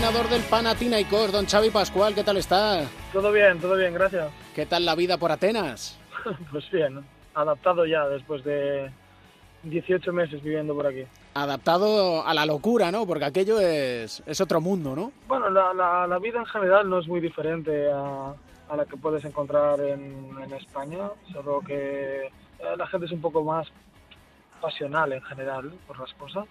entrenador 0.00 0.30
del 0.30 0.42
Panathinaikos, 0.44 1.30
don 1.30 1.44
Xavi 1.44 1.68
Pascual, 1.68 2.14
¿qué 2.14 2.24
tal 2.24 2.38
está? 2.38 2.88
Todo 3.12 3.30
bien, 3.30 3.60
todo 3.60 3.76
bien, 3.76 3.92
gracias. 3.92 4.30
¿Qué 4.54 4.64
tal 4.64 4.86
la 4.86 4.94
vida 4.94 5.18
por 5.18 5.30
Atenas? 5.30 5.98
pues 6.50 6.70
bien, 6.70 7.04
adaptado 7.34 7.84
ya 7.84 8.08
después 8.08 8.42
de 8.42 8.90
18 9.64 10.10
meses 10.14 10.42
viviendo 10.42 10.74
por 10.74 10.86
aquí. 10.86 11.04
Adaptado 11.34 12.26
a 12.26 12.32
la 12.32 12.46
locura, 12.46 12.90
¿no? 12.90 13.06
Porque 13.06 13.26
aquello 13.26 13.60
es, 13.60 14.22
es 14.24 14.40
otro 14.40 14.62
mundo, 14.62 14.96
¿no? 14.96 15.12
Bueno, 15.28 15.50
la, 15.50 15.74
la, 15.74 16.06
la 16.06 16.18
vida 16.18 16.38
en 16.38 16.46
general 16.46 16.88
no 16.88 16.98
es 17.00 17.06
muy 17.06 17.20
diferente 17.20 17.92
a, 17.92 18.32
a 18.70 18.76
la 18.76 18.86
que 18.86 18.96
puedes 18.96 19.22
encontrar 19.26 19.80
en, 19.80 20.30
en 20.42 20.52
España, 20.54 21.10
solo 21.30 21.60
que 21.60 22.24
eh, 22.24 22.30
la 22.74 22.86
gente 22.86 23.04
es 23.04 23.12
un 23.12 23.20
poco 23.20 23.44
más 23.44 23.68
pasional 24.62 25.12
en 25.12 25.20
general 25.20 25.70
por 25.86 26.00
las 26.00 26.14
cosas, 26.14 26.46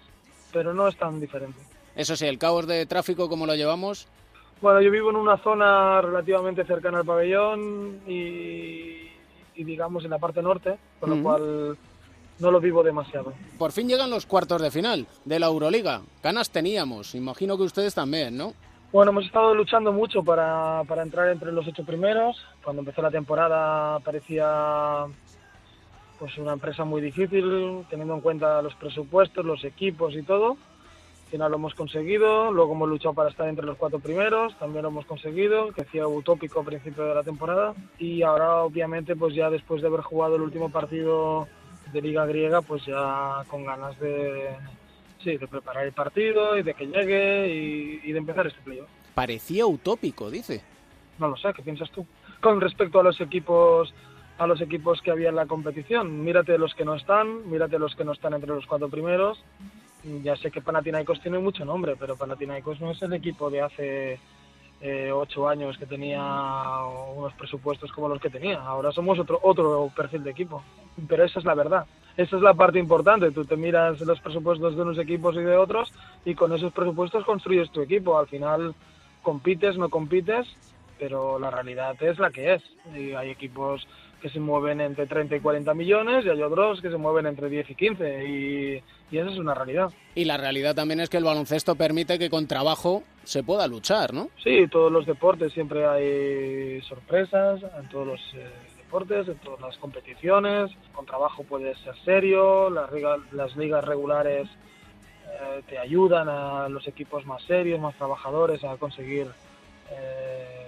pero 0.52 0.72
no 0.72 0.86
es 0.86 0.96
tan 0.96 1.18
diferente. 1.18 1.58
Eso 1.96 2.16
sí, 2.16 2.26
el 2.26 2.38
caos 2.38 2.66
de 2.66 2.86
tráfico, 2.86 3.28
¿cómo 3.28 3.46
lo 3.46 3.54
llevamos? 3.54 4.06
Bueno, 4.60 4.80
yo 4.80 4.90
vivo 4.90 5.10
en 5.10 5.16
una 5.16 5.38
zona 5.38 6.00
relativamente 6.02 6.64
cercana 6.64 6.98
al 6.98 7.04
pabellón 7.06 8.00
y, 8.06 9.08
y 9.54 9.64
digamos 9.64 10.04
en 10.04 10.10
la 10.10 10.18
parte 10.18 10.42
norte, 10.42 10.78
con 11.00 11.10
lo 11.10 11.16
Ujú. 11.16 11.24
cual 11.24 11.78
no 12.38 12.50
lo 12.50 12.60
vivo 12.60 12.82
demasiado. 12.82 13.32
Por 13.58 13.72
fin 13.72 13.88
llegan 13.88 14.10
los 14.10 14.26
cuartos 14.26 14.60
de 14.62 14.70
final 14.70 15.06
de 15.24 15.38
la 15.38 15.46
Euroliga. 15.46 16.02
Ganas 16.22 16.50
teníamos, 16.50 17.14
imagino 17.14 17.56
que 17.56 17.64
ustedes 17.64 17.94
también, 17.94 18.36
¿no? 18.36 18.52
Bueno, 18.92 19.12
hemos 19.12 19.24
estado 19.24 19.54
luchando 19.54 19.92
mucho 19.92 20.22
para, 20.22 20.82
para 20.88 21.02
entrar 21.02 21.28
entre 21.28 21.52
los 21.52 21.66
ocho 21.66 21.84
primeros. 21.84 22.36
Cuando 22.64 22.80
empezó 22.80 23.00
la 23.02 23.10
temporada 23.10 23.98
parecía 24.00 25.04
pues 26.18 26.36
una 26.36 26.52
empresa 26.52 26.84
muy 26.84 27.00
difícil, 27.00 27.86
teniendo 27.88 28.14
en 28.14 28.20
cuenta 28.20 28.60
los 28.60 28.74
presupuestos, 28.74 29.44
los 29.44 29.64
equipos 29.64 30.14
y 30.14 30.22
todo. 30.22 30.56
Al 31.30 31.38
final 31.38 31.50
lo 31.52 31.58
hemos 31.58 31.74
conseguido. 31.76 32.50
Luego 32.50 32.72
hemos 32.72 32.88
luchado 32.88 33.14
para 33.14 33.30
estar 33.30 33.48
entre 33.48 33.64
los 33.64 33.76
cuatro 33.76 34.00
primeros, 34.00 34.58
también 34.58 34.82
lo 34.82 34.88
hemos 34.88 35.06
conseguido, 35.06 35.70
que 35.70 35.82
hacía 35.82 36.04
utópico 36.08 36.58
a 36.58 36.64
principio 36.64 37.04
de 37.04 37.14
la 37.14 37.22
temporada. 37.22 37.72
Y 38.00 38.22
ahora, 38.22 38.64
obviamente, 38.64 39.14
pues 39.14 39.32
ya 39.36 39.48
después 39.48 39.80
de 39.80 39.86
haber 39.86 40.00
jugado 40.00 40.34
el 40.34 40.42
último 40.42 40.72
partido 40.72 41.46
de 41.92 42.02
Liga 42.02 42.26
Griega, 42.26 42.62
pues 42.62 42.84
ya 42.84 43.44
con 43.46 43.64
ganas 43.64 43.96
de, 44.00 44.56
sí, 45.22 45.36
de 45.36 45.46
preparar 45.46 45.86
el 45.86 45.92
partido 45.92 46.58
y 46.58 46.64
de 46.64 46.74
que 46.74 46.86
llegue 46.88 47.46
y, 47.54 48.00
y 48.02 48.10
de 48.10 48.18
empezar 48.18 48.48
este 48.48 48.60
playoff. 48.62 48.88
Parecía 49.14 49.66
utópico, 49.66 50.32
dice. 50.32 50.64
No 51.20 51.28
lo 51.28 51.36
sé, 51.36 51.52
¿qué 51.54 51.62
piensas 51.62 51.92
tú? 51.92 52.04
Con 52.40 52.60
respecto 52.60 52.98
a 52.98 53.04
los 53.04 53.20
equipos 53.20 53.94
a 54.36 54.48
los 54.48 54.60
equipos 54.60 55.00
que 55.00 55.12
había 55.12 55.28
en 55.28 55.36
la 55.36 55.46
competición, 55.46 56.24
mírate 56.24 56.58
los 56.58 56.74
que 56.74 56.84
no 56.84 56.96
están, 56.96 57.48
mírate 57.48 57.78
los 57.78 57.94
que 57.94 58.04
no 58.04 58.12
están 58.12 58.34
entre 58.34 58.48
los 58.48 58.66
cuatro 58.66 58.88
primeros. 58.88 59.38
Ya 60.22 60.36
sé 60.36 60.50
que 60.50 60.62
Panathinaikos 60.62 61.20
tiene 61.20 61.38
mucho 61.38 61.64
nombre, 61.64 61.94
pero 61.98 62.16
Panathinaikos 62.16 62.80
no 62.80 62.92
es 62.92 63.02
el 63.02 63.12
equipo 63.12 63.50
de 63.50 63.60
hace 63.60 64.18
eh, 64.80 65.12
ocho 65.12 65.46
años 65.46 65.76
que 65.76 65.84
tenía 65.84 66.22
unos 67.14 67.34
presupuestos 67.34 67.92
como 67.92 68.08
los 68.08 68.20
que 68.20 68.30
tenía. 68.30 68.60
Ahora 68.62 68.92
somos 68.92 69.18
otro 69.18 69.38
otro 69.42 69.90
perfil 69.94 70.24
de 70.24 70.30
equipo. 70.30 70.62
Pero 71.08 71.24
esa 71.24 71.38
es 71.38 71.44
la 71.44 71.54
verdad. 71.54 71.86
Esa 72.16 72.36
es 72.36 72.42
la 72.42 72.54
parte 72.54 72.78
importante. 72.78 73.30
Tú 73.30 73.44
te 73.44 73.56
miras 73.56 74.00
los 74.00 74.20
presupuestos 74.20 74.74
de 74.74 74.82
unos 74.82 74.98
equipos 74.98 75.34
y 75.36 75.42
de 75.42 75.56
otros 75.56 75.92
y 76.24 76.34
con 76.34 76.52
esos 76.52 76.72
presupuestos 76.72 77.24
construyes 77.24 77.70
tu 77.70 77.82
equipo. 77.82 78.18
Al 78.18 78.26
final 78.26 78.74
compites, 79.22 79.76
no 79.76 79.90
compites, 79.90 80.46
pero 80.98 81.38
la 81.38 81.50
realidad 81.50 82.02
es 82.02 82.18
la 82.18 82.30
que 82.30 82.54
es. 82.54 82.62
Y 82.94 83.12
hay 83.12 83.30
equipos 83.30 83.86
que 84.20 84.28
se 84.28 84.40
mueven 84.40 84.80
entre 84.80 85.06
30 85.06 85.36
y 85.36 85.40
40 85.40 85.74
millones 85.74 86.24
y 86.24 86.28
hay 86.28 86.42
otros 86.42 86.80
que 86.80 86.90
se 86.90 86.96
mueven 86.96 87.26
entre 87.26 87.48
10 87.48 87.70
y 87.70 87.74
15 87.74 88.24
y, 88.28 88.82
y 89.10 89.18
esa 89.18 89.30
es 89.30 89.38
una 89.38 89.54
realidad. 89.54 89.90
Y 90.14 90.24
la 90.24 90.36
realidad 90.36 90.74
también 90.74 91.00
es 91.00 91.08
que 91.08 91.16
el 91.16 91.24
baloncesto 91.24 91.74
permite 91.74 92.18
que 92.18 92.30
con 92.30 92.46
trabajo 92.46 93.02
se 93.24 93.42
pueda 93.42 93.66
luchar, 93.66 94.12
¿no? 94.12 94.28
Sí, 94.42 94.66
todos 94.68 94.90
los 94.92 95.06
deportes 95.06 95.52
siempre 95.52 95.86
hay 95.86 96.80
sorpresas, 96.82 97.60
en 97.78 97.88
todos 97.88 98.06
los 98.06 98.20
eh, 98.34 98.46
deportes, 98.76 99.28
en 99.28 99.38
todas 99.38 99.60
las 99.60 99.76
competiciones. 99.78 100.70
Con 100.92 101.06
trabajo 101.06 101.44
puedes 101.44 101.78
ser 101.78 101.94
serio, 102.04 102.70
las, 102.70 102.90
las 103.32 103.56
ligas 103.56 103.84
regulares 103.84 104.48
eh, 105.26 105.62
te 105.68 105.78
ayudan 105.78 106.28
a 106.28 106.68
los 106.68 106.86
equipos 106.88 107.24
más 107.24 107.42
serios, 107.44 107.80
más 107.80 107.94
trabajadores 107.96 108.62
a 108.64 108.76
conseguir 108.76 109.28
eh, 109.90 110.59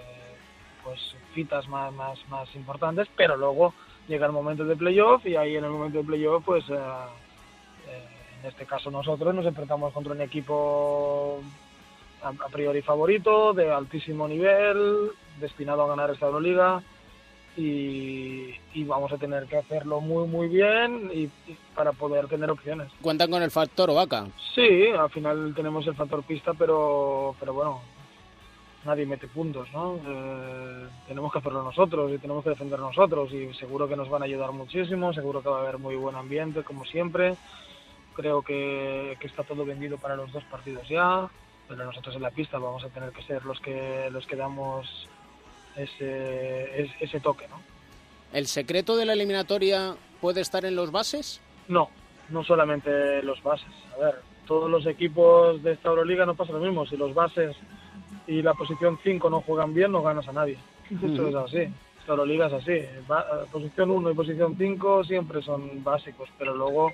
pues 0.93 1.15
citas 1.33 1.67
más, 1.67 1.91
más, 1.93 2.19
más 2.29 2.53
importantes, 2.55 3.07
pero 3.15 3.35
luego 3.35 3.73
llega 4.07 4.27
el 4.27 4.31
momento 4.31 4.63
de 4.63 4.75
playoff 4.75 5.25
y 5.25 5.35
ahí 5.35 5.55
en 5.55 5.63
el 5.63 5.71
momento 5.71 5.97
de 5.97 6.03
playoff 6.03 6.43
pues 6.45 6.63
eh, 6.69 6.73
eh, 6.73 8.07
en 8.41 8.49
este 8.49 8.65
caso 8.65 8.91
nosotros 8.91 9.33
nos 9.33 9.45
enfrentamos 9.45 9.91
contra 9.91 10.13
un 10.13 10.21
equipo 10.21 11.39
a, 12.21 12.27
a 12.29 12.49
priori 12.49 12.81
favorito, 12.81 13.53
de 13.53 13.71
altísimo 13.71 14.27
nivel, 14.27 15.09
destinado 15.39 15.83
a 15.83 15.87
ganar 15.87 16.11
esta 16.11 16.27
Euroliga 16.27 16.83
y, 17.57 18.53
y 18.73 18.83
vamos 18.83 19.11
a 19.11 19.17
tener 19.17 19.45
que 19.45 19.57
hacerlo 19.57 19.99
muy 19.99 20.27
muy 20.27 20.47
bien 20.47 21.09
y, 21.13 21.23
y 21.49 21.57
para 21.75 21.91
poder 21.91 22.27
tener 22.27 22.51
opciones. 22.51 22.91
Cuentan 23.01 23.31
con 23.31 23.41
el 23.41 23.51
factor 23.51 23.89
Ovaca. 23.89 24.27
Sí, 24.53 24.89
al 24.89 25.09
final 25.09 25.53
tenemos 25.55 25.87
el 25.87 25.95
factor 25.95 26.21
pista, 26.23 26.53
pero, 26.53 27.35
pero 27.39 27.53
bueno, 27.53 27.81
nadie 28.85 29.05
mete 29.05 29.27
puntos, 29.27 29.67
¿no? 29.73 29.97
Eh, 30.05 30.87
tenemos 31.07 31.31
que 31.31 31.39
hacerlo 31.39 31.63
nosotros 31.63 32.11
y 32.11 32.17
tenemos 32.17 32.43
que 32.43 32.49
defender 32.51 32.79
nosotros 32.79 33.31
y 33.33 33.53
seguro 33.53 33.87
que 33.87 33.95
nos 33.95 34.09
van 34.09 34.21
a 34.21 34.25
ayudar 34.25 34.51
muchísimo, 34.51 35.13
seguro 35.13 35.41
que 35.41 35.49
va 35.49 35.59
a 35.59 35.61
haber 35.61 35.77
muy 35.77 35.95
buen 35.95 36.15
ambiente, 36.15 36.63
como 36.63 36.83
siempre. 36.85 37.35
Creo 38.15 38.41
que, 38.43 39.17
que 39.19 39.27
está 39.27 39.43
todo 39.43 39.65
vendido 39.65 39.97
para 39.97 40.15
los 40.15 40.31
dos 40.31 40.43
partidos 40.45 40.87
ya, 40.87 41.27
pero 41.67 41.83
nosotros 41.85 42.15
en 42.15 42.21
la 42.21 42.29
pista 42.31 42.59
vamos 42.59 42.83
a 42.83 42.89
tener 42.89 43.11
que 43.11 43.23
ser 43.23 43.43
los 43.45 43.59
que, 43.59 44.09
los 44.11 44.27
que 44.27 44.35
damos 44.35 45.07
ese, 45.75 46.81
es- 46.83 46.91
ese 46.99 47.19
toque, 47.19 47.47
¿no? 47.47 47.61
¿El 48.33 48.47
secreto 48.47 48.95
de 48.95 49.05
la 49.05 49.13
eliminatoria 49.13 49.95
puede 50.21 50.41
estar 50.41 50.65
en 50.65 50.75
los 50.75 50.91
bases? 50.91 51.41
No, 51.67 51.89
no 52.29 52.43
solamente 52.43 53.21
los 53.23 53.41
bases. 53.43 53.67
A 53.95 54.03
ver, 54.05 54.15
todos 54.47 54.69
los 54.69 54.85
equipos 54.85 55.61
de 55.63 55.73
esta 55.73 55.89
Euroliga 55.89 56.25
no 56.25 56.35
pasa 56.35 56.51
lo 56.53 56.59
mismo. 56.59 56.85
Si 56.85 56.97
los 56.97 57.13
bases 57.13 57.55
y 58.27 58.41
la 58.41 58.53
posición 58.53 58.97
5 59.03 59.29
no 59.29 59.41
juegan 59.41 59.73
bien, 59.73 59.91
no 59.91 60.01
ganas 60.01 60.27
a 60.27 60.33
nadie. 60.33 60.57
Esto 60.89 61.05
Ujú. 61.23 61.27
es 61.27 61.35
así. 61.35 61.57
Esta 61.99 62.11
Euroliga 62.11 62.47
es 62.47 62.53
así. 62.53 62.79
Ba- 63.07 63.45
posición 63.51 63.91
1 63.91 64.11
y 64.11 64.13
posición 64.13 64.55
5 64.57 65.03
siempre 65.03 65.41
son 65.41 65.83
básicos, 65.83 66.29
pero 66.37 66.53
luego 66.55 66.91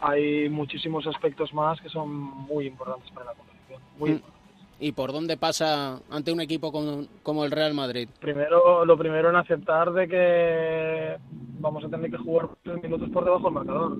hay 0.00 0.48
muchísimos 0.48 1.06
aspectos 1.06 1.52
más 1.54 1.80
que 1.80 1.88
son 1.88 2.08
muy 2.10 2.66
importantes 2.66 3.10
para 3.12 3.26
la 3.26 3.32
competición. 3.34 3.80
Muy 3.98 4.10
Mm. 4.10 4.12
importantes. 4.14 4.34
¿Y 4.80 4.92
por 4.92 5.12
dónde 5.12 5.36
pasa 5.36 6.00
ante 6.10 6.32
un 6.32 6.40
equipo 6.40 6.72
con- 6.72 7.08
como 7.22 7.44
el 7.44 7.50
Real 7.52 7.74
Madrid? 7.74 8.08
Primero, 8.20 8.84
lo 8.84 8.96
primero 8.98 9.30
en 9.30 9.36
aceptar 9.36 9.92
de 9.92 10.08
que 10.08 11.16
vamos 11.60 11.84
a 11.84 11.88
tener 11.88 12.10
que 12.10 12.18
jugar 12.18 12.48
tres 12.62 12.82
minutos 12.82 13.08
por 13.10 13.24
debajo 13.24 13.44
del 13.44 13.54
marcador. 13.54 13.96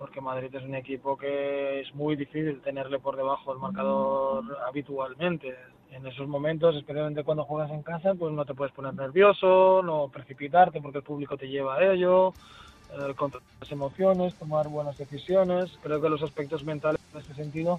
Porque 0.00 0.22
Madrid 0.22 0.48
es 0.54 0.62
un 0.62 0.74
equipo 0.74 1.14
que 1.14 1.80
es 1.82 1.94
muy 1.94 2.16
difícil 2.16 2.62
tenerle 2.62 2.98
por 2.98 3.16
debajo 3.16 3.52
del 3.52 3.60
marcador 3.60 4.42
habitualmente. 4.66 5.54
En 5.90 6.06
esos 6.06 6.26
momentos, 6.26 6.74
especialmente 6.74 7.22
cuando 7.22 7.44
juegas 7.44 7.70
en 7.70 7.82
casa, 7.82 8.14
pues 8.14 8.32
no 8.32 8.46
te 8.46 8.54
puedes 8.54 8.72
poner 8.72 8.94
nervioso, 8.94 9.82
no 9.82 10.08
precipitarte 10.08 10.80
porque 10.80 10.98
el 10.98 11.04
público 11.04 11.36
te 11.36 11.48
lleva 11.48 11.74
a 11.76 11.92
ello, 11.92 12.32
eh, 12.92 13.12
controlar 13.14 13.46
las 13.60 13.72
emociones, 13.72 14.34
tomar 14.36 14.68
buenas 14.68 14.96
decisiones. 14.96 15.70
Creo 15.82 16.00
que 16.00 16.08
los 16.08 16.22
aspectos 16.22 16.64
mentales 16.64 16.98
en 17.12 17.20
este 17.20 17.34
sentido 17.34 17.78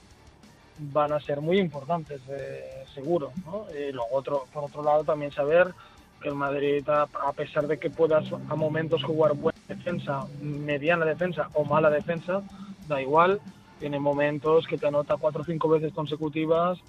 van 0.77 1.13
a 1.13 1.19
ser 1.19 1.41
muy 1.41 1.57
importantes, 1.57 2.21
eh, 2.29 2.83
seguro. 2.93 3.31
¿no? 3.47 3.65
Y 3.75 3.91
luego, 3.91 4.09
otro, 4.11 4.43
por 4.53 4.65
otro 4.65 4.83
lado, 4.83 5.03
también 5.03 5.31
saber 5.31 5.73
que 6.21 6.29
el 6.29 6.35
Madrid, 6.35 6.87
a, 6.89 7.03
a 7.03 7.33
pesar 7.33 7.67
de 7.67 7.77
que 7.77 7.89
puedas 7.89 8.31
a 8.31 8.55
momentos 8.55 9.03
jugar 9.03 9.33
buena 9.33 9.57
defensa, 9.67 10.25
mediana 10.41 11.05
defensa 11.05 11.49
o 11.53 11.65
mala 11.65 11.89
defensa, 11.89 12.41
da 12.87 13.01
igual, 13.01 13.41
tiene 13.79 13.99
momentos 13.99 14.67
que 14.67 14.77
te 14.77 14.87
anota 14.87 15.17
cuatro 15.17 15.41
o 15.41 15.45
cinco 15.45 15.67
veces 15.67 15.91
consecutivas 15.93 16.79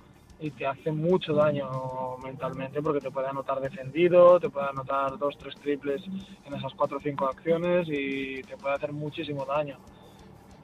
y 0.42 0.50
te 0.50 0.66
hace 0.66 0.90
mucho 0.90 1.34
daño 1.34 2.18
mentalmente 2.22 2.82
porque 2.82 3.00
te 3.00 3.10
puede 3.10 3.28
anotar 3.28 3.60
defendido, 3.60 4.40
te 4.40 4.50
puede 4.50 4.68
anotar 4.68 5.16
dos, 5.16 5.38
tres 5.38 5.54
triples 5.56 6.02
en 6.44 6.54
esas 6.54 6.74
cuatro 6.74 6.98
o 6.98 7.00
cinco 7.00 7.26
acciones 7.26 7.86
y 7.88 8.42
te 8.42 8.56
puede 8.56 8.74
hacer 8.74 8.92
muchísimo 8.92 9.46
daño. 9.46 9.78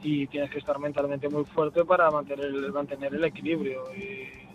Y 0.03 0.26
tienes 0.26 0.50
que 0.50 0.59
estar 0.59 0.79
mentalmente 0.79 1.29
muy 1.29 1.44
fuerte 1.44 1.85
para 1.85 2.11
mantener 2.11 2.47
el, 2.47 2.73
mantener 2.73 3.14
el 3.14 3.25
equilibrio 3.25 3.85
y, 3.94 4.48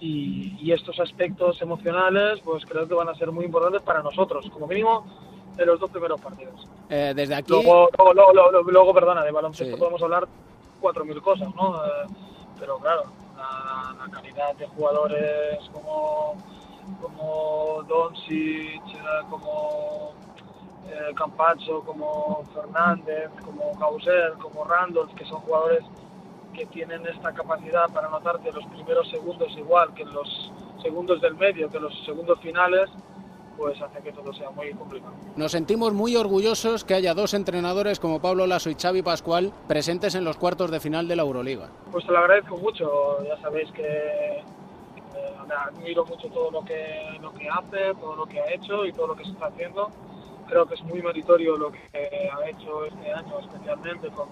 y, 0.00 0.56
y 0.60 0.72
estos 0.72 0.98
aspectos 1.00 1.60
emocionales 1.62 2.40
pues 2.44 2.64
creo 2.66 2.86
que 2.88 2.94
van 2.94 3.08
a 3.08 3.14
ser 3.14 3.30
muy 3.30 3.44
importantes 3.44 3.82
para 3.82 4.02
nosotros 4.02 4.48
como 4.50 4.66
mínimo 4.66 5.04
en 5.56 5.66
los 5.66 5.78
dos 5.80 5.90
primeros 5.90 6.20
partidos 6.20 6.68
Eh, 6.90 7.12
desde 7.14 7.34
aquí, 7.36 7.50
luego, 7.52 7.88
luego, 7.98 8.12
luego, 8.12 8.32
luego, 8.52 8.70
luego, 8.70 8.94
perdona 8.94 9.22
de 9.24 9.30
baloncesto 9.30 9.74
Sí. 9.74 9.78
podemos 9.80 10.02
hablar 10.02 10.26
cuatro 10.80 11.04
mil 11.04 11.20
cosas 11.22 11.48
no 11.54 11.76
Eh, 11.84 12.06
pero 12.58 12.78
claro 12.78 13.04
la, 13.36 13.94
la 14.04 14.10
calidad 14.12 14.54
de 14.56 14.66
jugadores 14.68 15.58
como 15.72 16.36
como 17.00 17.82
Doncic 17.88 18.82
eh, 18.94 19.00
como 19.30 20.12
eh, 20.86 21.14
Campazzo, 21.16 21.80
como 21.80 22.44
Fernández, 22.54 23.30
como 23.42 23.72
Causer, 23.78 24.34
como 24.34 24.64
Randolph, 24.64 25.14
que 25.14 25.24
son 25.24 25.40
jugadores 25.40 25.82
que 26.54 26.66
tienen 26.66 27.06
esta 27.06 27.32
capacidad 27.32 27.88
para 27.92 28.08
anotarte 28.08 28.50
los 28.52 28.64
primeros 28.66 29.08
segundos 29.10 29.52
igual 29.56 29.92
que 29.94 30.04
los 30.04 30.52
segundos 30.82 31.20
del 31.20 31.34
medio, 31.34 31.68
que 31.68 31.80
los 31.80 31.92
segundos 32.04 32.38
finales, 32.40 32.88
pues 33.56 33.80
hace 33.80 34.00
que 34.00 34.12
todo 34.12 34.32
sea 34.32 34.50
muy 34.50 34.72
complicado. 34.72 35.12
Nos 35.36 35.52
sentimos 35.52 35.92
muy 35.92 36.16
orgullosos 36.16 36.84
que 36.84 36.94
haya 36.94 37.14
dos 37.14 37.34
entrenadores 37.34 38.00
como 38.00 38.20
Pablo 38.20 38.46
Lasso 38.46 38.70
y 38.70 38.74
Xavi 38.74 39.02
Pascual 39.02 39.52
presentes 39.68 40.14
en 40.14 40.24
los 40.24 40.36
cuartos 40.36 40.70
de 40.70 40.80
final 40.80 41.08
de 41.08 41.16
la 41.16 41.22
Euroliga. 41.22 41.68
Pues 41.90 42.06
te 42.06 42.12
lo 42.12 42.18
agradezco 42.18 42.56
mucho, 42.56 43.22
ya 43.24 43.36
sabéis 43.40 43.70
que 43.72 43.82
eh, 43.82 44.44
admiro 45.68 46.04
mucho 46.04 46.28
todo 46.28 46.50
lo 46.50 46.64
que, 46.64 47.18
lo 47.20 47.32
que 47.34 47.48
hace, 47.48 47.94
todo 48.00 48.16
lo 48.16 48.26
que 48.26 48.40
ha 48.40 48.52
hecho 48.52 48.84
y 48.86 48.92
todo 48.92 49.08
lo 49.08 49.16
que 49.16 49.24
se 49.24 49.30
está 49.30 49.46
haciendo. 49.46 49.90
Creo 50.48 50.66
que 50.66 50.74
es 50.74 50.82
muy 50.82 51.00
meritorio 51.00 51.56
lo 51.56 51.72
que 51.72 52.30
ha 52.30 52.48
hecho 52.48 52.84
este 52.84 53.12
año, 53.12 53.38
especialmente 53.40 54.08
con, 54.08 54.28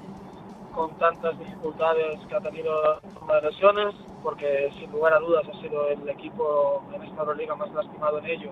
con 0.74 0.96
tantas 0.98 1.38
dificultades 1.38 2.18
que 2.26 2.34
ha 2.34 2.40
tenido 2.40 3.00
de 3.00 3.42
lesiones, 3.42 3.94
porque 4.22 4.70
sin 4.78 4.90
lugar 4.90 5.14
a 5.14 5.18
dudas 5.18 5.44
ha 5.48 5.60
sido 5.60 5.88
el 5.88 6.08
equipo 6.08 6.82
en 6.94 7.02
esta 7.02 7.20
Euroliga 7.20 7.54
más 7.54 7.72
lastimado 7.72 8.18
en 8.18 8.26
ello 8.26 8.50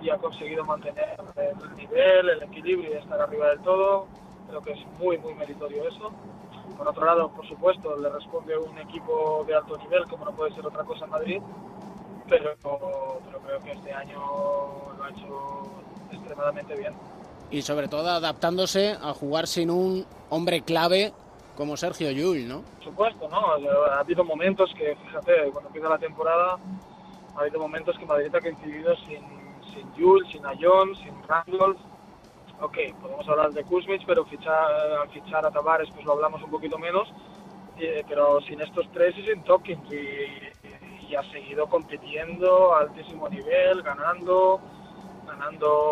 y 0.00 0.10
ha 0.10 0.18
conseguido 0.18 0.64
mantener 0.64 1.16
el 1.36 1.76
nivel, 1.76 2.28
el 2.30 2.42
equilibrio 2.42 2.90
y 2.90 2.96
estar 2.98 3.20
arriba 3.20 3.48
del 3.48 3.60
todo. 3.60 4.06
Creo 4.48 4.62
que 4.62 4.72
es 4.72 4.86
muy, 4.98 5.16
muy 5.18 5.34
meritorio 5.34 5.86
eso. 5.86 6.10
Por 6.76 6.88
otro 6.88 7.04
lado, 7.04 7.30
por 7.30 7.46
supuesto, 7.46 7.96
le 7.96 8.08
responde 8.08 8.56
un 8.56 8.76
equipo 8.78 9.44
de 9.46 9.54
alto 9.54 9.76
nivel, 9.78 10.04
como 10.08 10.24
no 10.24 10.32
puede 10.32 10.52
ser 10.54 10.66
otra 10.66 10.84
cosa 10.84 11.04
en 11.04 11.10
Madrid, 11.10 11.42
pero, 12.28 12.54
pero 13.24 13.38
creo 13.46 13.62
que 13.62 13.72
este 13.72 13.92
año 13.92 14.18
lo 14.96 15.04
ha 15.04 15.10
hecho 15.10 15.62
extremadamente 16.10 16.74
bien. 16.74 16.94
Y 17.50 17.62
sobre 17.62 17.86
todo 17.86 18.08
adaptándose 18.08 18.96
a 19.00 19.12
jugar 19.12 19.46
sin 19.46 19.70
un 19.70 20.06
hombre 20.30 20.62
clave 20.62 21.12
como 21.56 21.76
Sergio 21.76 22.10
Llull, 22.10 22.48
¿no? 22.48 22.62
Por 22.62 22.84
supuesto, 22.84 23.28
¿no? 23.28 23.52
Ha 23.90 24.00
habido 24.00 24.24
momentos 24.24 24.72
que, 24.76 24.96
fíjate, 24.96 25.50
cuando 25.50 25.68
empieza 25.68 25.88
la 25.88 25.98
temporada, 25.98 26.58
ha 27.36 27.40
habido 27.40 27.60
momentos 27.60 27.96
que 27.98 28.06
Madrid 28.06 28.34
ha 28.34 28.40
coincidido 28.40 28.94
sin, 29.06 29.22
sin 29.72 29.90
Jules, 29.96 30.28
sin 30.32 30.44
Ayón, 30.46 30.94
sin 30.96 31.22
Randolph. 31.24 31.80
Ok, 32.60 32.78
podemos 33.00 33.28
hablar 33.28 33.52
de 33.52 33.64
Kuzmich, 33.64 34.04
pero 34.06 34.24
fichar, 34.26 34.64
al 35.02 35.10
fichar 35.10 35.44
a 35.44 35.50
Tavares 35.50 35.90
pues 35.92 36.04
lo 36.04 36.12
hablamos 36.12 36.42
un 36.42 36.50
poquito 36.50 36.78
menos. 36.78 37.12
Eh, 37.78 38.04
pero 38.06 38.40
sin 38.42 38.60
estos 38.60 38.86
tres 38.92 39.16
y 39.18 39.24
sin 39.24 39.42
Tokins. 39.42 39.92
Y, 39.92 41.10
y, 41.10 41.14
ha 41.14 41.22
seguido 41.30 41.66
compitiendo 41.66 42.74
a 42.74 42.80
altísimo 42.80 43.28
nivel, 43.28 43.82
ganando, 43.82 44.60
ganando 45.26 45.91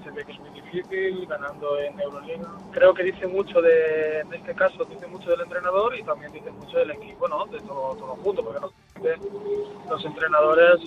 ACB 0.00 0.26
que 0.26 0.32
es 0.32 0.40
muy 0.40 0.50
difícil, 0.50 1.26
ganando 1.26 1.78
en 1.78 1.98
Euroliga. 2.00 2.48
Creo 2.72 2.94
que 2.94 3.04
dice 3.04 3.26
mucho 3.26 3.60
de, 3.60 4.20
en 4.20 4.32
este 4.34 4.54
caso, 4.54 4.84
dice 4.84 5.06
mucho 5.06 5.30
del 5.30 5.40
entrenador 5.42 5.96
y 5.96 6.02
también 6.02 6.32
dice 6.32 6.50
mucho 6.50 6.78
del 6.78 6.90
equipo, 6.92 7.28
¿no? 7.28 7.46
De 7.46 7.60
todo, 7.60 7.94
todo 7.96 8.16
junto, 8.22 8.44
porque 8.44 9.16
los 9.88 10.04
entrenadores 10.04 10.80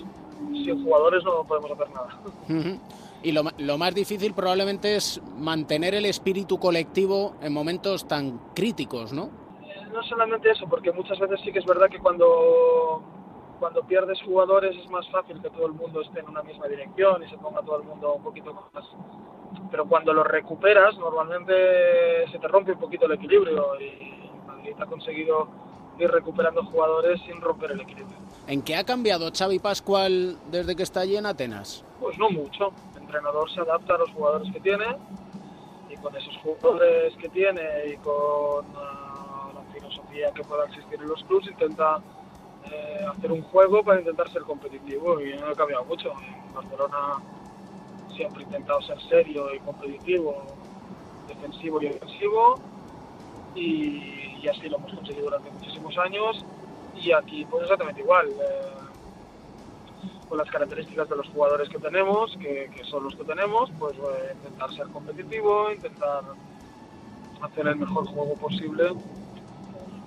sin 0.52 0.84
jugadores 0.84 1.24
no 1.24 1.44
podemos 1.44 1.70
hacer 1.72 1.88
nada. 1.90 2.80
Y 3.22 3.32
lo, 3.32 3.42
lo, 3.56 3.78
más 3.78 3.94
difícil 3.94 4.34
probablemente 4.34 4.96
es 4.96 5.20
mantener 5.36 5.94
el 5.94 6.04
espíritu 6.04 6.58
colectivo 6.58 7.36
en 7.40 7.52
momentos 7.52 8.06
tan 8.06 8.38
críticos, 8.54 9.12
¿no? 9.12 9.30
No 9.92 10.02
solamente 10.02 10.50
eso, 10.50 10.66
porque 10.68 10.92
muchas 10.92 11.18
veces 11.18 11.40
sí 11.42 11.52
que 11.52 11.60
es 11.60 11.64
verdad 11.64 11.88
que 11.88 11.98
cuando, 11.98 13.02
cuando 13.64 13.82
pierdes 13.84 14.20
jugadores 14.20 14.76
es 14.76 14.90
más 14.90 15.08
fácil 15.08 15.40
que 15.40 15.48
todo 15.48 15.64
el 15.64 15.72
mundo 15.72 16.02
esté 16.02 16.20
en 16.20 16.28
una 16.28 16.42
misma 16.42 16.68
dirección 16.68 17.22
y 17.22 17.30
se 17.30 17.38
ponga 17.38 17.62
todo 17.62 17.78
el 17.78 17.84
mundo 17.84 18.12
un 18.12 18.22
poquito 18.22 18.52
más... 18.52 18.84
Pero 19.70 19.86
cuando 19.86 20.12
lo 20.12 20.22
recuperas, 20.22 20.94
normalmente 20.98 22.30
se 22.30 22.38
te 22.38 22.46
rompe 22.46 22.72
un 22.72 22.78
poquito 22.78 23.06
el 23.06 23.12
equilibrio 23.12 23.80
y 23.80 24.30
Madrid 24.46 24.74
ha 24.78 24.84
conseguido 24.84 25.48
ir 25.98 26.10
recuperando 26.10 26.62
jugadores 26.66 27.18
sin 27.22 27.40
romper 27.40 27.70
el 27.70 27.80
equilibrio. 27.80 28.18
¿En 28.46 28.60
qué 28.60 28.76
ha 28.76 28.84
cambiado 28.84 29.30
Xavi 29.32 29.58
Pascual 29.60 30.36
desde 30.50 30.76
que 30.76 30.82
está 30.82 31.00
allí 31.00 31.16
en 31.16 31.24
Atenas? 31.24 31.86
Pues 32.00 32.18
no 32.18 32.28
mucho. 32.28 32.70
El 32.94 33.04
entrenador 33.04 33.50
se 33.50 33.62
adapta 33.62 33.94
a 33.94 33.98
los 33.98 34.10
jugadores 34.10 34.52
que 34.52 34.60
tiene 34.60 34.84
y 35.88 35.96
con 35.96 36.14
esos 36.14 36.36
jugadores 36.42 37.16
que 37.16 37.30
tiene 37.30 37.62
y 37.94 37.96
con 37.96 38.66
uh, 38.66 39.54
la 39.54 39.62
filosofía 39.72 40.32
que 40.32 40.44
pueda 40.44 40.66
existir 40.66 41.00
en 41.00 41.08
los 41.08 41.24
clubes 41.24 41.46
intenta 41.46 42.02
eh, 42.70 43.06
hacer 43.10 43.32
un 43.32 43.42
juego 43.42 43.82
para 43.82 44.00
intentar 44.00 44.30
ser 44.30 44.42
competitivo 44.42 45.20
y 45.20 45.34
no 45.34 45.46
ha 45.46 45.54
cambiado 45.54 45.84
mucho. 45.84 46.12
En 46.46 46.54
Barcelona 46.54 47.22
siempre 48.14 48.42
ha 48.42 48.46
intentado 48.46 48.80
ser 48.82 49.00
serio 49.08 49.54
y 49.54 49.58
competitivo, 49.60 50.42
defensivo 51.28 51.82
y 51.82 51.86
ofensivo 51.86 52.60
y 53.54 54.24
y 54.44 54.48
así 54.48 54.68
lo 54.68 54.76
hemos 54.76 54.92
conseguido 54.92 55.24
durante 55.24 55.50
muchísimos 55.50 55.96
años 55.96 56.44
y 56.94 57.12
aquí 57.12 57.46
pues 57.46 57.62
exactamente 57.62 58.02
igual 58.02 58.28
eh, 58.28 58.74
con 60.28 60.36
las 60.36 60.50
características 60.50 61.08
de 61.08 61.16
los 61.16 61.28
jugadores 61.28 61.68
que 61.70 61.78
tenemos 61.78 62.36
que, 62.36 62.70
que 62.74 62.84
son 62.84 63.04
los 63.04 63.16
que 63.16 63.24
tenemos 63.24 63.70
pues 63.78 63.94
eh, 63.94 64.34
intentar 64.34 64.70
ser 64.74 64.86
competitivo 64.88 65.72
intentar 65.72 66.24
hacer 67.40 67.68
el 67.68 67.76
mejor 67.76 68.06
juego 68.06 68.34
posible 68.34 68.90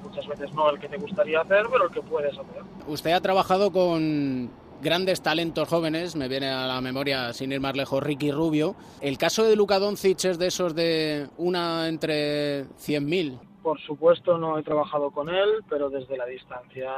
muchas 0.01 0.27
veces 0.27 0.53
no 0.53 0.69
el 0.69 0.79
que 0.79 0.89
te 0.89 0.97
gustaría 0.97 1.41
hacer 1.41 1.65
pero 1.71 1.85
el 1.85 1.91
que 1.91 2.01
puedes 2.01 2.33
hacer 2.33 2.63
usted 2.88 3.11
ha 3.11 3.21
trabajado 3.21 3.71
con 3.71 4.49
grandes 4.81 5.21
talentos 5.21 5.67
jóvenes, 5.67 6.15
me 6.15 6.27
viene 6.27 6.49
a 6.49 6.67
la 6.67 6.81
memoria, 6.81 7.33
sin 7.33 7.51
ir 7.51 7.59
más 7.59 7.75
lejos, 7.75 8.03
Ricky 8.03 8.31
Rubio. 8.31 8.75
El 9.01 9.17
caso 9.17 9.44
de 9.44 9.55
Luka 9.55 9.79
Doncic 9.79 10.23
es 10.25 10.38
de 10.38 10.47
esos 10.47 10.75
de 10.75 11.27
una 11.38 11.88
entre 11.88 12.65
100.000. 12.65 13.39
Por 13.63 13.79
supuesto 13.81 14.38
no 14.38 14.57
he 14.57 14.63
trabajado 14.63 15.11
con 15.11 15.29
él, 15.29 15.63
pero 15.69 15.89
desde 15.89 16.17
la 16.17 16.25
distancia 16.25 16.91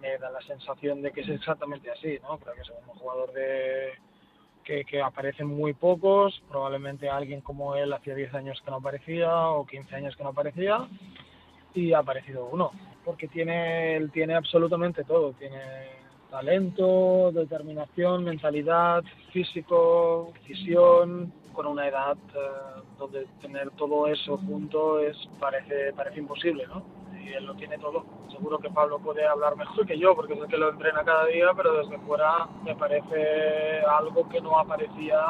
me 0.00 0.18
da 0.18 0.30
la 0.30 0.40
sensación 0.42 1.02
de 1.02 1.10
que 1.10 1.22
es 1.22 1.28
exactamente 1.28 1.90
así, 1.90 2.18
¿no? 2.22 2.38
Creo 2.38 2.54
que 2.54 2.60
es 2.60 2.70
un 2.70 2.98
jugador 2.98 3.32
de 3.32 3.92
que, 4.64 4.84
que 4.84 5.00
aparecen 5.00 5.46
muy 5.46 5.72
pocos, 5.72 6.42
probablemente 6.48 7.08
alguien 7.08 7.40
como 7.40 7.74
él 7.74 7.92
hacía 7.92 8.14
10 8.14 8.34
años 8.34 8.60
que 8.62 8.70
no 8.70 8.76
aparecía 8.76 9.48
o 9.48 9.66
15 9.66 9.94
años 9.94 10.16
que 10.16 10.22
no 10.22 10.30
aparecía 10.30 10.86
y 11.78 11.92
ha 11.92 12.00
aparecido 12.00 12.48
uno, 12.50 12.70
porque 13.04 13.28
tiene 13.28 13.96
él 13.96 14.10
tiene 14.10 14.34
absolutamente 14.34 15.04
todo, 15.04 15.32
tiene 15.32 15.60
talento, 16.30 17.30
determinación, 17.32 18.24
mentalidad, 18.24 19.02
físico, 19.32 20.32
visión, 20.46 21.32
con 21.58 21.66
una 21.66 21.88
edad 21.88 22.16
eh, 22.34 22.82
donde 22.98 23.26
tener 23.40 23.70
todo 23.72 24.06
eso 24.06 24.38
junto 24.38 25.00
es 25.00 25.16
parece 25.40 25.92
parece 25.94 26.20
imposible, 26.20 26.66
¿no? 26.66 26.84
Y 27.20 27.32
él 27.32 27.46
lo 27.46 27.54
tiene 27.54 27.78
todo. 27.78 28.04
Seguro 28.30 28.58
que 28.58 28.70
Pablo 28.70 29.00
puede 29.00 29.26
hablar 29.26 29.56
mejor 29.56 29.84
que 29.84 29.98
yo 29.98 30.14
porque 30.14 30.34
es 30.34 30.40
el 30.40 30.46
que 30.46 30.56
lo 30.56 30.70
entrena 30.70 31.02
cada 31.04 31.26
día, 31.26 31.46
pero 31.56 31.78
desde 31.78 31.98
fuera 32.06 32.46
me 32.64 32.76
parece 32.76 33.80
algo 33.80 34.28
que 34.28 34.40
no 34.40 34.58
aparecía 34.58 35.20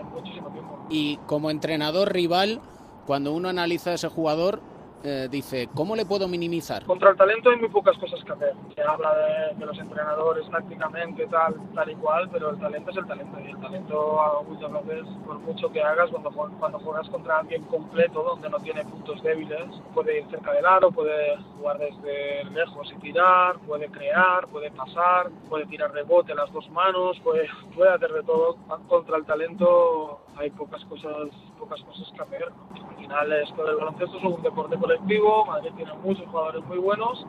en 0.00 0.06
muchísimo 0.06 0.50
tiempo. 0.50 0.86
Y 0.90 1.18
como 1.26 1.50
entrenador 1.50 2.12
rival, 2.12 2.60
cuando 3.06 3.32
uno 3.32 3.48
analiza 3.48 3.90
a 3.90 3.94
ese 3.94 4.08
jugador, 4.08 4.60
eh, 5.04 5.28
dice, 5.30 5.68
¿cómo 5.74 5.94
le 5.94 6.04
puedo 6.04 6.26
minimizar? 6.28 6.84
Contra 6.84 7.10
el 7.10 7.16
talento 7.16 7.50
hay 7.50 7.56
muy 7.56 7.68
pocas 7.68 7.96
cosas 7.98 8.22
que 8.24 8.32
hacer. 8.32 8.54
Se 8.74 8.82
habla 8.82 9.14
de, 9.14 9.54
de, 9.56 9.66
los 9.66 9.78
entrenadores 9.78 10.48
tácticamente, 10.50 11.26
tal, 11.28 11.54
tal 11.74 11.90
y 11.90 11.94
cual, 11.96 12.28
pero 12.30 12.50
el 12.50 12.58
talento 12.58 12.90
es 12.90 12.96
el 12.96 13.06
talento. 13.06 13.38
Y 13.40 13.50
el 13.50 13.60
talento 13.60 14.44
muchas 14.48 14.86
veces, 14.86 15.06
por 15.24 15.38
mucho 15.38 15.70
que 15.70 15.82
hagas, 15.82 16.10
cuando, 16.10 16.30
cuando 16.30 16.78
juegas 16.80 17.08
contra 17.10 17.38
alguien 17.38 17.62
completo, 17.64 18.22
donde 18.22 18.50
no 18.50 18.58
tiene 18.58 18.84
puntos 18.84 19.22
débiles, 19.22 19.68
puede 19.94 20.20
ir 20.20 20.30
cerca 20.30 20.52
del 20.52 20.66
aro, 20.66 20.90
puede 20.90 21.36
jugar 21.56 21.78
desde 21.78 22.44
lejos 22.50 22.92
y 22.96 23.00
tirar, 23.00 23.58
puede 23.60 23.88
crear, 23.88 24.46
puede 24.48 24.70
pasar, 24.70 25.30
puede 25.48 25.66
tirar 25.66 25.92
rebote 25.92 26.34
las 26.34 26.52
dos 26.52 26.68
manos, 26.70 27.18
puede, 27.20 27.48
puede 27.74 27.90
hacer 27.90 28.12
de 28.12 28.22
todo. 28.22 28.56
Contra 28.88 29.16
el 29.16 29.24
talento 29.24 30.20
hay 30.36 30.50
pocas 30.50 30.84
cosas, 30.86 31.28
pocas 31.68 31.84
cosas 31.84 32.12
que 32.12 32.22
hacer. 32.22 32.44
Al 32.88 32.96
final 32.96 33.32
esto 33.32 33.64
del 33.64 33.76
baloncesto 33.76 34.16
es 34.18 34.24
un 34.24 34.42
deporte 34.42 34.76
colectivo, 34.78 35.44
Madrid 35.44 35.70
tiene 35.76 35.92
muchos 36.02 36.26
jugadores 36.28 36.64
muy 36.64 36.78
buenos, 36.78 37.26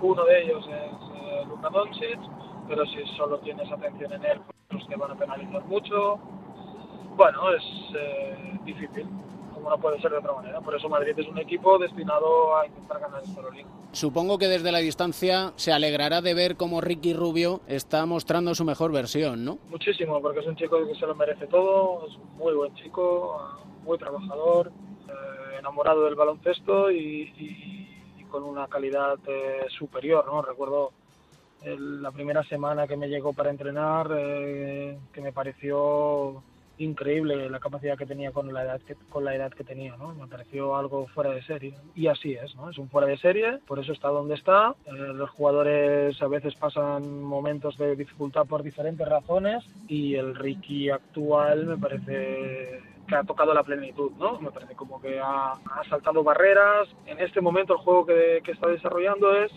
uno 0.00 0.24
de 0.24 0.42
ellos 0.42 0.66
es 0.66 0.92
eh, 1.16 1.44
Luka 1.48 1.68
Doncic, 1.70 2.18
pero 2.68 2.84
si 2.86 3.04
solo 3.16 3.38
tienes 3.38 3.70
atención 3.70 4.12
en 4.12 4.24
él, 4.24 4.40
pues 4.70 4.86
te 4.86 4.96
van 4.96 5.12
a 5.12 5.14
penalizar 5.14 5.64
mucho. 5.66 6.18
Bueno, 7.16 7.50
es 7.52 7.62
eh, 7.96 8.58
difícil, 8.64 9.06
como 9.64 9.76
no 9.76 9.80
puede 9.82 10.00
ser 10.00 10.10
de 10.10 10.18
otra 10.18 10.34
manera. 10.34 10.60
Por 10.60 10.74
eso 10.74 10.88
Madrid 10.88 11.14
es 11.16 11.26
un 11.26 11.38
equipo 11.38 11.78
destinado 11.78 12.56
a 12.56 12.66
intentar 12.66 13.00
ganar 13.00 13.22
el 13.24 13.34
Euroliga. 13.34 13.68
Supongo 13.92 14.36
que 14.38 14.46
desde 14.48 14.70
la 14.70 14.78
distancia 14.78 15.52
se 15.56 15.72
alegrará 15.72 16.20
de 16.20 16.34
ver 16.34 16.56
cómo 16.56 16.80
Ricky 16.82 17.14
Rubio 17.14 17.60
está 17.66 18.04
mostrando 18.04 18.54
su 18.54 18.64
mejor 18.64 18.92
versión, 18.92 19.44
¿no? 19.44 19.58
Muchísimo, 19.70 20.20
porque 20.20 20.40
es 20.40 20.46
un 20.46 20.56
chico 20.56 20.76
que 20.86 20.94
se 20.94 21.06
lo 21.06 21.14
merece 21.14 21.46
todo, 21.46 22.06
es 22.06 22.14
un 22.16 22.36
muy 22.36 22.52
buen 22.52 22.74
chico, 22.74 23.40
muy 23.84 23.96
trabajador, 23.96 24.70
eh, 25.08 25.58
enamorado 25.58 26.04
del 26.04 26.14
baloncesto 26.14 26.90
y, 26.90 27.32
y, 27.38 28.20
y 28.20 28.24
con 28.24 28.42
una 28.42 28.66
calidad 28.66 29.16
eh, 29.26 29.64
superior, 29.78 30.26
¿no? 30.26 30.42
Recuerdo 30.42 30.90
el, 31.62 32.02
la 32.02 32.10
primera 32.10 32.42
semana 32.42 32.86
que 32.86 32.96
me 32.96 33.08
llegó 33.08 33.32
para 33.32 33.50
entrenar, 33.50 34.10
eh, 34.14 34.98
que 35.12 35.20
me 35.22 35.32
pareció 35.32 36.42
increíble 36.78 37.48
la 37.48 37.60
capacidad 37.60 37.96
que 37.96 38.06
tenía 38.06 38.32
con 38.32 38.52
la 38.52 38.64
edad 38.64 38.80
que, 38.80 38.96
con 39.08 39.24
la 39.24 39.34
edad 39.34 39.52
que 39.52 39.64
tenía, 39.64 39.96
¿no? 39.96 40.14
Me 40.14 40.26
pareció 40.26 40.76
algo 40.76 41.06
fuera 41.08 41.30
de 41.30 41.42
serie. 41.42 41.74
Y 41.94 42.06
así 42.08 42.34
es, 42.34 42.54
¿no? 42.56 42.70
Es 42.70 42.78
un 42.78 42.88
fuera 42.88 43.06
de 43.06 43.16
serie, 43.18 43.58
por 43.66 43.78
eso 43.78 43.92
está 43.92 44.08
donde 44.08 44.34
está. 44.34 44.74
Eh, 44.86 44.92
los 44.92 45.30
jugadores 45.30 46.20
a 46.20 46.28
veces 46.28 46.54
pasan 46.56 47.22
momentos 47.22 47.76
de 47.78 47.96
dificultad 47.96 48.46
por 48.46 48.62
diferentes 48.62 49.06
razones 49.06 49.64
y 49.88 50.14
el 50.14 50.34
Ricky 50.34 50.90
actual 50.90 51.66
me 51.66 51.76
parece 51.76 52.80
que 53.06 53.16
ha 53.16 53.22
tocado 53.22 53.52
la 53.52 53.62
plenitud, 53.62 54.12
¿no? 54.18 54.40
Me 54.40 54.50
parece 54.50 54.74
como 54.74 55.00
que 55.00 55.20
ha, 55.20 55.52
ha 55.52 55.84
saltado 55.88 56.24
barreras. 56.24 56.88
En 57.06 57.20
este 57.20 57.40
momento 57.40 57.74
el 57.74 57.80
juego 57.80 58.06
que, 58.06 58.40
que 58.42 58.52
está 58.52 58.68
desarrollando 58.68 59.36
es, 59.36 59.52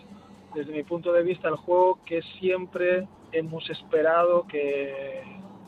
desde 0.54 0.74
mi 0.74 0.84
punto 0.84 1.14
de 1.14 1.24
vista, 1.24 1.48
el 1.48 1.56
juego 1.56 2.00
que 2.06 2.22
siempre 2.40 3.08
hemos 3.32 3.70
esperado 3.70 4.46
que, 4.48 5.24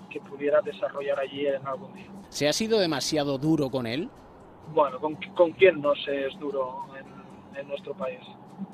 que 0.09 0.19
pudiera 0.21 0.61
desarrollar 0.61 1.19
allí 1.19 1.47
en 1.47 1.65
algún 1.65 1.93
día. 1.93 2.07
¿Se 2.29 2.47
ha 2.47 2.53
sido 2.53 2.79
demasiado 2.79 3.37
duro 3.37 3.69
con 3.69 3.87
él? 3.87 4.09
Bueno, 4.73 4.99
¿con, 4.99 5.15
con 5.35 5.51
quién 5.53 5.81
no 5.81 5.95
se 5.95 6.27
es 6.27 6.39
duro 6.39 6.85
en, 6.97 7.59
en 7.59 7.67
nuestro 7.67 7.93
país? 7.93 8.19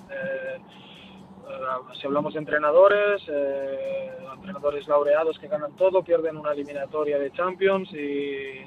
Eh, 0.09 0.57
eh, 0.57 1.95
si 1.99 2.07
hablamos 2.07 2.33
de 2.33 2.39
entrenadores, 2.39 3.21
eh, 3.27 4.09
entrenadores 4.33 4.87
laureados 4.87 5.37
que 5.39 5.47
ganan 5.47 5.75
todo, 5.75 6.03
pierden 6.03 6.37
una 6.37 6.51
eliminatoria 6.51 7.17
de 7.19 7.31
Champions 7.31 7.89
y, 7.93 8.65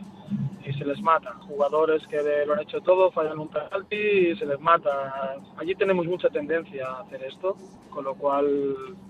y 0.65 0.73
se 0.73 0.85
les 0.85 1.00
mata. 1.00 1.35
Jugadores 1.47 2.07
que 2.07 2.23
lo 2.47 2.55
han 2.55 2.61
hecho 2.61 2.81
todo, 2.81 3.11
fallan 3.11 3.38
un 3.38 3.49
penalti 3.49 3.97
y 3.97 4.37
se 4.37 4.47
les 4.47 4.61
mata. 4.61 5.37
Allí 5.57 5.75
tenemos 5.75 6.07
mucha 6.07 6.29
tendencia 6.29 6.87
a 6.87 7.00
hacer 7.00 7.23
esto, 7.25 7.57
con 7.91 8.05
lo 8.05 8.15
cual 8.15 8.47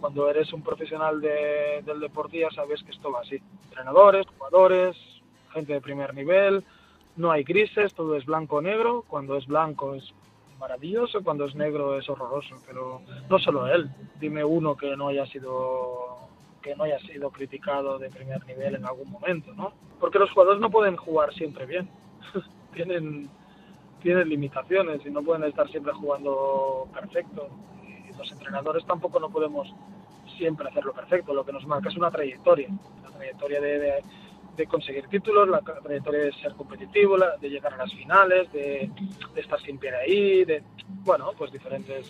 cuando 0.00 0.28
eres 0.28 0.52
un 0.52 0.62
profesional 0.62 1.20
de, 1.20 1.82
del 1.84 2.00
deporte 2.00 2.38
ya 2.38 2.50
sabes 2.50 2.82
que 2.82 2.92
esto 2.92 3.10
va 3.12 3.20
así. 3.20 3.40
Entrenadores, 3.64 4.26
jugadores, 4.26 4.96
gente 5.52 5.72
de 5.72 5.80
primer 5.80 6.14
nivel, 6.14 6.64
no 7.16 7.32
hay 7.32 7.42
grises, 7.42 7.94
todo 7.94 8.16
es 8.16 8.24
blanco 8.24 8.56
o 8.56 8.62
negro. 8.62 9.04
Cuando 9.08 9.36
es 9.36 9.46
blanco 9.46 9.94
es 9.94 10.14
maravilloso, 10.58 11.22
cuando 11.22 11.46
es 11.46 11.54
negro 11.54 11.98
es 11.98 12.08
horroroso, 12.08 12.56
pero 12.66 13.02
no 13.28 13.38
solo 13.38 13.66
él. 13.66 13.90
Dime 14.20 14.44
uno 14.44 14.76
que 14.76 14.96
no 14.96 15.08
haya 15.08 15.26
sido 15.26 16.16
que 16.62 16.74
no 16.76 16.84
haya 16.84 16.98
sido 17.00 17.30
criticado 17.30 17.98
de 17.98 18.10
primer 18.10 18.44
nivel 18.46 18.74
en 18.74 18.84
algún 18.84 19.10
momento, 19.10 19.52
¿no? 19.54 19.72
Porque 20.00 20.18
los 20.18 20.30
jugadores 20.30 20.60
no 20.60 20.70
pueden 20.70 20.96
jugar 20.96 21.32
siempre 21.34 21.66
bien. 21.66 21.88
tienen 22.74 23.30
tienen 24.02 24.28
limitaciones 24.28 25.04
y 25.04 25.10
no 25.10 25.22
pueden 25.22 25.44
estar 25.44 25.68
siempre 25.70 25.92
jugando 25.92 26.88
perfecto. 26.92 27.48
Y 27.84 28.16
los 28.16 28.30
entrenadores 28.30 28.84
tampoco 28.86 29.20
no 29.20 29.30
podemos 29.30 29.72
siempre 30.36 30.68
hacerlo 30.68 30.92
perfecto. 30.92 31.34
Lo 31.34 31.44
que 31.44 31.52
nos 31.52 31.66
marca 31.66 31.88
es 31.88 31.96
una 31.96 32.10
trayectoria, 32.10 32.68
la 33.02 33.10
trayectoria 33.10 33.60
de, 33.60 34.02
conseguir 34.66 35.06
títulos, 35.06 35.48
la 35.48 35.60
trayectoria 35.60 36.20
de 36.20 36.32
ser 36.32 36.52
competitivo, 36.54 37.16
de 37.40 37.48
llegar 37.48 37.74
a 37.74 37.78
las 37.78 37.92
finales, 37.92 38.52
de, 38.52 38.90
de, 39.34 39.40
estar 39.40 39.60
siempre 39.60 39.94
ahí, 39.94 40.44
de, 40.44 40.64
bueno, 41.04 41.30
pues 41.38 41.52
diferentes 41.52 42.08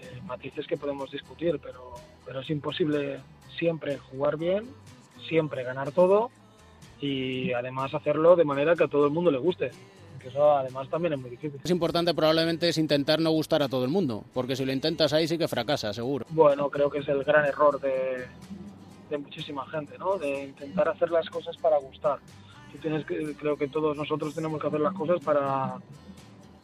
eh, 0.00 0.20
matices 0.24 0.66
que 0.66 0.78
podemos 0.78 1.10
discutir, 1.10 1.60
pero, 1.62 1.92
pero 2.24 2.40
es 2.40 2.48
imposible 2.48 3.20
siempre 3.60 3.98
jugar 3.98 4.36
bien, 4.36 4.68
siempre 5.28 5.62
ganar 5.62 5.92
todo 5.92 6.30
y 7.00 7.52
además 7.52 7.94
hacerlo 7.94 8.34
de 8.34 8.44
manera 8.44 8.74
que 8.74 8.84
a 8.84 8.88
todo 8.88 9.06
el 9.06 9.12
mundo 9.12 9.30
le 9.30 9.38
guste. 9.38 9.70
Que 10.18 10.28
eso 10.28 10.52
además 10.52 10.88
también 10.90 11.14
es 11.14 11.20
muy 11.20 11.30
difícil. 11.30 11.60
Es 11.62 11.70
importante 11.70 12.12
probablemente 12.12 12.68
es 12.68 12.76
intentar 12.76 13.20
no 13.20 13.30
gustar 13.30 13.62
a 13.62 13.68
todo 13.68 13.84
el 13.84 13.90
mundo, 13.90 14.24
porque 14.34 14.56
si 14.56 14.64
lo 14.64 14.72
intentas 14.72 15.12
ahí 15.12 15.28
sí 15.28 15.38
que 15.38 15.48
fracasa, 15.48 15.94
seguro. 15.94 16.26
Bueno, 16.30 16.68
creo 16.68 16.90
que 16.90 16.98
es 16.98 17.08
el 17.08 17.24
gran 17.24 17.46
error 17.46 17.80
de, 17.80 18.26
de 19.08 19.18
muchísima 19.18 19.66
gente, 19.68 19.96
¿no? 19.98 20.18
De 20.18 20.44
intentar 20.44 20.88
hacer 20.88 21.10
las 21.10 21.28
cosas 21.30 21.56
para 21.56 21.78
gustar. 21.78 22.18
Tú 22.72 22.78
tienes 22.78 23.06
que, 23.06 23.34
creo 23.34 23.56
que 23.56 23.68
todos 23.68 23.96
nosotros 23.96 24.34
tenemos 24.34 24.60
que 24.60 24.66
hacer 24.66 24.80
las 24.80 24.94
cosas 24.94 25.20
para, 25.24 25.78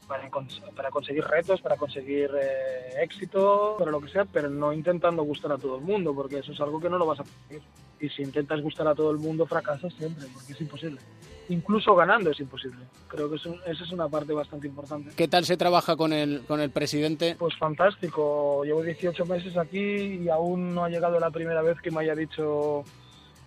para, 0.06 0.28
para 0.74 0.90
conseguir 0.90 1.24
retos, 1.24 1.60
para 1.60 1.76
conseguir 1.76 2.30
eh, 2.40 3.02
éxito, 3.02 3.76
para 3.78 3.90
lo 3.90 4.00
que 4.00 4.08
sea, 4.08 4.24
pero 4.24 4.48
no 4.48 4.72
intentando 4.72 5.22
gustar 5.22 5.52
a 5.52 5.58
todo 5.58 5.76
el 5.76 5.82
mundo, 5.82 6.14
porque 6.14 6.38
eso 6.38 6.52
es 6.52 6.60
algo 6.60 6.80
que 6.80 6.88
no 6.88 6.98
lo 6.98 7.06
vas 7.06 7.20
a 7.20 7.24
conseguir. 7.24 7.62
Y 7.98 8.08
si 8.10 8.22
intentas 8.22 8.60
gustar 8.60 8.86
a 8.88 8.94
todo 8.94 9.10
el 9.10 9.18
mundo, 9.18 9.46
fracasas 9.46 9.92
siempre, 9.94 10.26
porque 10.32 10.52
es 10.52 10.60
imposible. 10.60 11.00
Incluso 11.48 11.94
ganando 11.94 12.30
es 12.30 12.40
imposible. 12.40 12.84
Creo 13.08 13.30
que 13.30 13.36
eso, 13.36 13.54
esa 13.66 13.84
es 13.84 13.92
una 13.92 14.08
parte 14.08 14.32
bastante 14.32 14.66
importante. 14.66 15.12
¿Qué 15.16 15.28
tal 15.28 15.44
se 15.44 15.56
trabaja 15.56 15.96
con 15.96 16.12
el, 16.12 16.42
con 16.46 16.60
el 16.60 16.70
presidente? 16.70 17.36
Pues 17.38 17.56
fantástico. 17.56 18.64
Llevo 18.64 18.82
18 18.82 19.24
meses 19.26 19.56
aquí 19.56 19.78
y 19.78 20.28
aún 20.28 20.74
no 20.74 20.84
ha 20.84 20.90
llegado 20.90 21.20
la 21.20 21.30
primera 21.30 21.62
vez 21.62 21.80
que 21.80 21.90
me 21.90 22.00
haya 22.00 22.14
dicho 22.14 22.84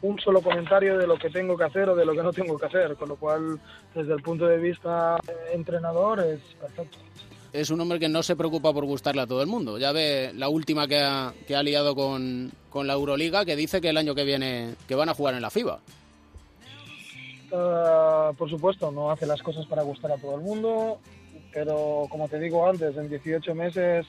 un 0.01 0.19
solo 0.19 0.41
comentario 0.41 0.97
de 0.97 1.07
lo 1.07 1.17
que 1.17 1.29
tengo 1.29 1.57
que 1.57 1.65
hacer 1.65 1.89
o 1.89 1.95
de 1.95 2.05
lo 2.05 2.13
que 2.13 2.23
no 2.23 2.31
tengo 2.31 2.57
que 2.57 2.65
hacer, 2.65 2.95
con 2.95 3.09
lo 3.09 3.15
cual 3.15 3.59
desde 3.93 4.13
el 4.13 4.21
punto 4.21 4.45
de 4.45 4.57
vista 4.57 5.17
entrenador 5.53 6.19
es 6.21 6.39
perfecto. 6.59 6.97
Es 7.51 7.71
un 7.71 7.81
hombre 7.81 7.99
que 7.99 8.09
no 8.09 8.21
se 8.21 8.35
preocupa 8.35 8.71
por 8.71 8.85
gustarle 8.85 9.23
a 9.23 9.27
todo 9.27 9.41
el 9.41 9.47
mundo. 9.47 9.79
Ya 9.79 9.91
ve 9.91 10.31
la 10.35 10.49
última 10.49 10.87
que 10.87 10.99
ha, 10.99 11.33
que 11.47 11.55
ha 11.55 11.63
liado 11.63 11.95
con, 11.95 12.51
con 12.69 12.85
la 12.85 12.93
Euroliga, 12.93 13.43
que 13.43 13.55
dice 13.55 13.81
que 13.81 13.89
el 13.89 13.97
año 13.97 14.13
que 14.13 14.23
viene 14.23 14.75
que 14.87 14.95
van 14.95 15.09
a 15.09 15.15
jugar 15.15 15.33
en 15.33 15.41
la 15.41 15.49
FIBA. 15.49 15.79
Uh, 17.51 18.35
por 18.35 18.47
supuesto, 18.49 18.91
no 18.91 19.09
hace 19.09 19.25
las 19.25 19.41
cosas 19.41 19.65
para 19.65 19.81
gustar 19.81 20.11
a 20.11 20.17
todo 20.17 20.35
el 20.35 20.41
mundo, 20.41 20.99
pero 21.51 22.05
como 22.09 22.27
te 22.27 22.39
digo 22.39 22.69
antes, 22.69 22.95
en 22.95 23.09
18 23.09 23.55
meses 23.55 24.05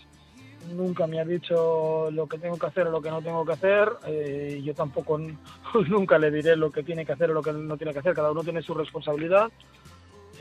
nunca 0.70 1.06
me 1.06 1.20
ha 1.20 1.24
dicho 1.24 2.10
lo 2.10 2.26
que 2.26 2.38
tengo 2.38 2.58
que 2.58 2.66
hacer 2.66 2.86
o 2.86 2.90
lo 2.90 3.02
que 3.02 3.10
no 3.10 3.22
tengo 3.22 3.44
que 3.44 3.52
hacer. 3.52 3.90
Eh, 4.06 4.60
yo 4.64 4.74
tampoco 4.74 5.18
nunca 5.88 6.18
le 6.18 6.30
diré 6.30 6.56
lo 6.56 6.70
que 6.70 6.82
tiene 6.82 7.04
que 7.04 7.12
hacer 7.12 7.30
o 7.30 7.34
lo 7.34 7.42
que 7.42 7.52
no 7.52 7.76
tiene 7.76 7.92
que 7.92 7.98
hacer. 7.98 8.14
Cada 8.14 8.32
uno 8.32 8.42
tiene 8.42 8.62
su 8.62 8.74
responsabilidad. 8.74 9.50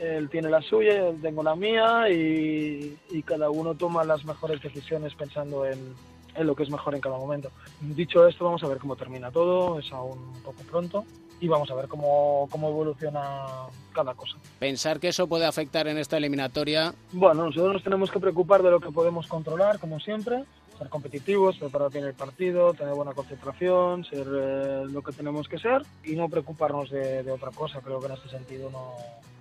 Él 0.00 0.30
tiene 0.30 0.48
la 0.48 0.62
suya, 0.62 0.96
yo 0.96 1.14
tengo 1.20 1.42
la 1.42 1.54
mía 1.54 2.08
y, 2.08 2.96
cada 3.26 3.50
uno 3.50 3.74
toma 3.74 4.02
las 4.02 4.24
mejores 4.24 4.62
decisiones 4.62 5.14
pensando 5.14 5.66
en, 5.66 5.94
en, 6.34 6.46
lo 6.46 6.56
que 6.56 6.62
es 6.62 6.70
mejor 6.70 6.94
en 6.94 7.02
cada 7.02 7.18
momento. 7.18 7.50
Dicho 7.80 8.26
esto, 8.26 8.46
vamos 8.46 8.62
a 8.64 8.68
ver 8.68 8.78
cómo 8.78 8.96
termina 8.96 9.30
todo. 9.30 9.78
Es 9.78 9.92
aún 9.92 10.18
un 10.18 10.42
poco 10.42 10.62
pronto 10.62 11.04
y 11.40 11.48
vamos 11.48 11.70
a 11.70 11.74
ver 11.74 11.88
cómo, 11.88 12.48
cómo 12.50 12.68
evoluciona 12.68 13.46
cada 13.92 14.14
cosa. 14.14 14.36
Pensar 14.58 15.00
que 15.00 15.08
eso 15.08 15.26
puede 15.26 15.46
afectar 15.46 15.88
en 15.88 15.98
esta 15.98 16.16
eliminatoria. 16.16 16.94
Bueno, 17.12 17.46
nosotros 17.46 17.74
nos 17.74 17.82
tenemos 17.82 18.10
que 18.10 18.20
preocupar 18.20 18.62
de 18.62 18.70
lo 18.70 18.80
que 18.80 18.90
podemos 18.90 19.26
controlar, 19.26 19.78
como 19.78 19.98
siempre, 20.00 20.44
ser 20.78 20.88
competitivos, 20.88 21.58
preparar 21.58 21.90
bien 21.90 22.04
el 22.04 22.14
partido, 22.14 22.74
tener 22.74 22.94
buena 22.94 23.12
concentración, 23.12 24.04
ser 24.04 24.26
eh, 24.26 24.82
lo 24.86 25.02
que 25.02 25.12
tenemos 25.12 25.48
que 25.48 25.58
ser 25.58 25.82
y 26.04 26.14
no 26.14 26.28
preocuparnos 26.28 26.90
de, 26.90 27.22
de, 27.22 27.30
otra 27.30 27.50
cosa. 27.50 27.80
Creo 27.80 28.00
que 28.00 28.06
en 28.06 28.12
este 28.12 28.28
sentido 28.28 28.70
no, 28.70 28.94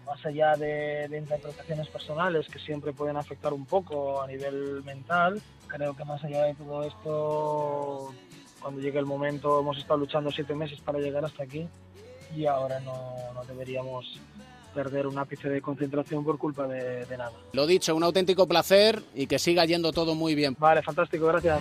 más 0.06 0.26
allá 0.26 0.56
de, 0.56 1.08
de, 1.08 1.18
interpretaciones 1.18 1.88
personales 1.88 2.48
que 2.48 2.60
siempre 2.60 2.94
pueden 2.94 3.18
afectar 3.18 3.54
un 3.54 3.66
poco 3.66 4.22
a 4.22 4.28
nivel 4.28 4.84
mental, 4.84 5.42
creo 5.68 5.96
que 5.96 6.04
más 6.04 6.24
allá 6.24 6.44
de 6.44 6.56
todo 6.56 6.84
esto, 6.84 8.14
cuando 8.62 8.82
llegue 8.82 9.00
el 9.00 9.06
momento, 9.06 9.60
hemos 9.60 9.78
estado 9.78 10.00
luchando 10.00 10.32
siete 10.32 10.56
meses 10.56 10.82
para 10.82 11.00
llegar 11.00 11.24
hasta 11.24 11.44
aquí 11.44 11.68
y 12.36 12.46
ahora 12.46 12.80
no, 12.80 13.16
no 13.34 13.44
deberíamos 13.46 14.20
perder 14.74 15.08
un 15.08 15.18
ápice 15.18 15.50
de 15.50 15.62
concentración 15.62 16.24
por 16.24 16.38
culpa 16.38 16.68
de, 16.68 17.06
de, 17.06 17.18
nada. 17.18 17.32
Lo 17.54 17.66
dicho, 17.66 17.96
un 17.96 18.04
auténtico 18.04 18.48
placer 18.48 19.02
y 19.16 19.28
que 19.28 19.40
siga 19.40 19.66
yendo 19.66 19.92
todo 19.92 20.16
muy 20.16 20.36
bien. 20.36 20.56
Vale, 20.60 20.82
fantástico, 20.82 21.26
gracias. 21.28 21.60